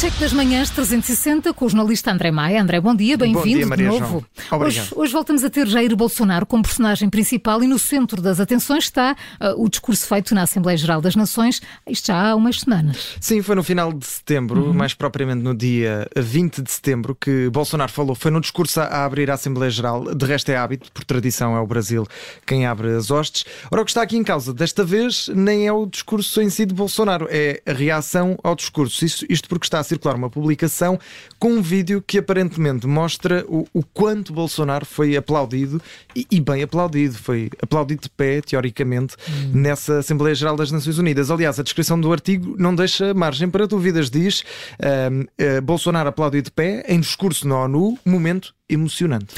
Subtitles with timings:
[0.00, 2.62] Fact-check das manhãs 360 com o jornalista André Maia.
[2.62, 4.24] André, bom dia, bem-vindo de novo.
[4.58, 8.84] Hoje, hoje, voltamos a ter Jair Bolsonaro como personagem principal e no centro das atenções
[8.84, 13.18] está uh, o discurso feito na Assembleia Geral das Nações, isto já há umas semanas.
[13.20, 14.72] Sim, foi no final de setembro, uhum.
[14.72, 18.14] mais propriamente no dia 20 de setembro, que Bolsonaro falou.
[18.14, 21.60] Foi no discurso a abrir a Assembleia Geral, de resto é hábito, por tradição é
[21.60, 22.06] o Brasil
[22.46, 23.44] quem abre as hostes.
[23.70, 26.64] Ora, o que está aqui em causa desta vez nem é o discurso em si
[26.64, 29.04] de Bolsonaro, é a reação ao discurso.
[29.04, 30.98] Isto, isto porque está a circular uma publicação
[31.38, 35.80] com um vídeo que aparentemente mostra o, o quanto Bolsonaro foi aplaudido
[36.14, 37.14] e, e, bem aplaudido.
[37.14, 39.52] Foi aplaudido de pé, teoricamente, hum.
[39.54, 41.30] nessa Assembleia Geral das Nações Unidas.
[41.30, 44.10] Aliás, a descrição do artigo não deixa margem para dúvidas.
[44.10, 49.34] Diz uh, uh, Bolsonaro aplaudido de pé em discurso na ONU, momento emocionante.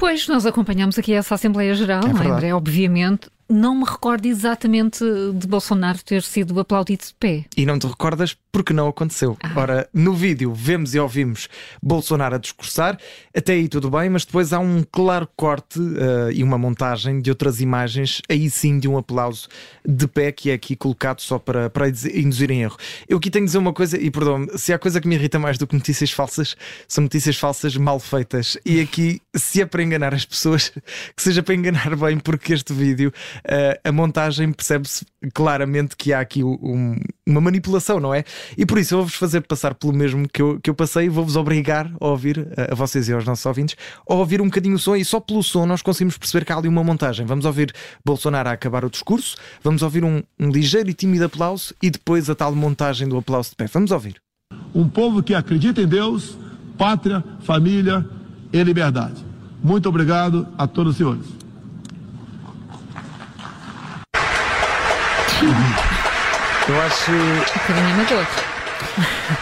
[0.00, 5.04] Pois, nós acompanhamos aqui essa Assembleia Geral, é André, obviamente, não me recordo exatamente
[5.34, 7.44] de Bolsonaro ter sido aplaudido de pé.
[7.56, 9.36] E não te recordas porque não aconteceu.
[9.42, 9.52] Ah.
[9.56, 11.48] Ora, no vídeo vemos e ouvimos
[11.82, 12.98] Bolsonaro a discursar,
[13.36, 17.30] até aí tudo bem, mas depois há um claro corte uh, e uma montagem de
[17.30, 19.48] outras imagens, aí sim de um aplauso
[19.86, 22.76] de pé que é aqui colocado só para, para induzir em erro.
[23.08, 25.38] Eu aqui tenho de dizer uma coisa, e perdão se há coisa que me irrita
[25.38, 28.56] mais do que notícias falsas, são notícias falsas mal feitas.
[28.64, 30.70] E aqui, se é para enganar as pessoas,
[31.16, 33.12] que seja para enganar bem, porque este vídeo
[33.44, 36.96] uh, a montagem percebe-se claramente que há aqui um,
[37.26, 38.24] uma manipulação, não é?
[38.56, 41.08] E por isso eu vou-vos fazer passar pelo mesmo que eu, que eu passei e
[41.08, 43.76] vou-vos obrigar a ouvir, a, vocês e aos nossos ouvintes,
[44.08, 46.56] a ouvir um bocadinho o som e só pelo som nós conseguimos perceber que há
[46.56, 47.26] ali uma montagem.
[47.26, 47.72] Vamos ouvir
[48.04, 52.30] Bolsonaro a acabar o discurso, vamos ouvir um, um ligeiro e tímido aplauso e depois
[52.30, 53.66] a tal montagem do aplauso de pé.
[53.66, 54.20] Vamos ouvir.
[54.74, 56.36] Um povo que acredita em Deus,
[56.78, 58.06] pátria, família
[58.52, 59.24] e liberdade.
[59.62, 61.39] Muito obrigado a todos os senhores.
[65.42, 67.10] Eu acho.
[67.12, 68.26] Um bocadinho amador.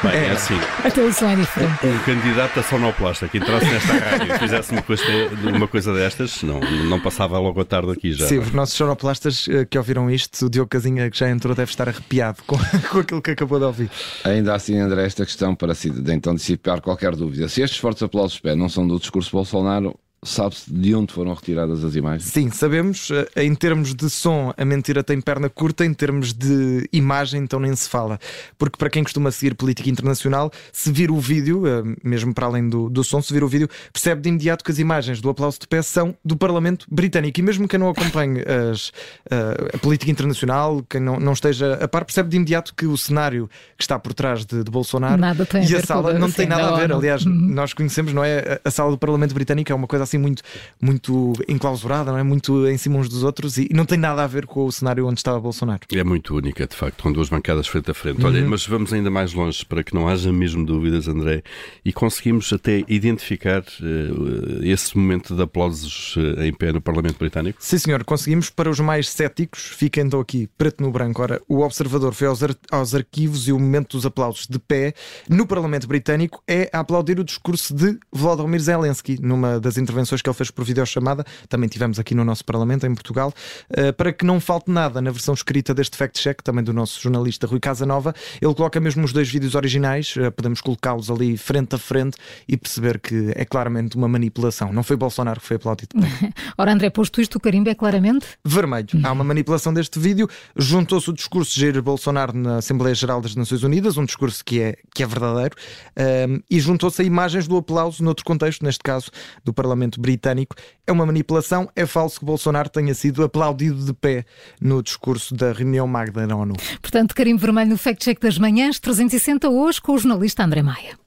[0.03, 0.55] Bem, é, é assim.
[0.85, 1.87] Até o som é diferente.
[1.87, 5.03] Um candidato a sonoplasta que entrasse nesta rádio e fizesse uma coisa,
[5.43, 8.27] uma coisa destas, não, não passava logo a tarde aqui já.
[8.27, 11.71] Sim, os nossos sonoplastas eh, que ouviram isto, o Diogo Casinha que já entrou deve
[11.71, 12.57] estar arrepiado com,
[12.91, 13.91] com aquilo que acabou de ouvir.
[14.25, 17.49] Ainda assim, André, esta questão para si, de então dissipar qualquer dúvida.
[17.49, 21.33] Se estes fortes aplausos de pé não são do discurso Bolsonaro, Sabe-se de onde foram
[21.33, 22.25] retiradas as imagens?
[22.25, 23.09] Sim, sabemos.
[23.37, 27.61] Eh, em termos de som, a mentira tem perna curta, em termos de imagem, então
[27.61, 28.19] nem se fala.
[28.59, 32.69] Porque para quem costuma seguir política internacional, se vir o vídeo, eh, mesmo para além
[32.69, 35.61] do, do som, se vir o vídeo, percebe de imediato que as imagens do aplauso
[35.61, 37.39] de pé são do Parlamento Britânico.
[37.39, 38.91] E mesmo quem não acompanhe as,
[39.31, 42.87] a, eh, a política internacional, quem não, não esteja a par, percebe de imediato que
[42.87, 46.49] o cenário que está por trás de, de Bolsonaro e a, a sala não tem
[46.49, 46.93] nada a ver.
[46.93, 47.33] Aliás, uhum.
[47.33, 48.61] nós conhecemos, não é?
[48.65, 50.43] A sala do Parlamento Britânico é uma coisa assim muito,
[50.81, 52.23] muito enclausurada, não é?
[52.23, 55.07] Muito em cima uns dos outros e não tem nada a ver com o cenário
[55.07, 55.81] onde estava Bolsonaro.
[55.93, 58.25] É muito única, de facto, com duas bancadas frente a frente.
[58.25, 58.49] Olha, uhum.
[58.49, 61.43] mas vamos ainda mais longe para que não haja mesmo dúvidas, André,
[61.85, 67.59] e conseguimos até identificar uh, esse momento de aplausos uh, em pé no Parlamento Britânico?
[67.61, 68.49] Sim, senhor, conseguimos.
[68.51, 71.23] Para os mais céticos, fica então aqui preto no branco.
[71.23, 74.95] Ora, o observador foi aos, ar aos arquivos e o momento dos aplausos de pé
[75.29, 80.29] no Parlamento Britânico é a aplaudir o discurso de Volodymyr Zelensky numa das intervenções que
[80.29, 83.33] ele fez por videochamada, também tivemos aqui no nosso Parlamento, em Portugal,
[83.71, 87.47] uh, para que não falte nada na versão escrita deste fact-check, também do nosso jornalista
[87.47, 88.15] Rui Casanova.
[88.41, 92.17] Ele coloca mesmo os dois vídeos originais, uh, podemos colocá-los ali frente a frente
[92.47, 94.73] e perceber que é claramente uma manipulação.
[94.73, 95.97] Não foi Bolsonaro que foi aplaudido.
[96.57, 98.89] Ora, André, posto isto, o carimbo é claramente vermelho.
[99.03, 100.29] Há uma manipulação deste vídeo.
[100.57, 104.61] Juntou-se o discurso de Jair Bolsonaro na Assembleia Geral das Nações Unidas, um discurso que
[104.61, 105.55] é, que é verdadeiro,
[105.97, 109.11] uh, e juntou-se a imagens do aplauso, noutro contexto, neste caso
[109.45, 110.57] do Parlamento Britânico britânico.
[110.87, 114.25] É uma manipulação, é falso que Bolsonaro tenha sido aplaudido de pé
[114.61, 116.55] no discurso da reunião magna na ONU.
[116.81, 120.99] Portanto, carimbo vermelho no Fact Check das Manhãs 360 hoje com o jornalista André Maia.